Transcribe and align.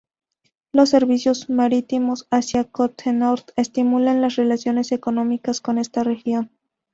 Los 0.71 0.89
servicios 0.89 1.47
marítimos 1.51 2.25
hacia 2.31 2.63
Côte-Nord 2.63 3.51
estimulan 3.55 4.19
las 4.19 4.35
relaciones 4.35 4.91
económicas 4.93 5.61
con 5.61 5.77
esta 5.77 6.03
región. 6.03 6.49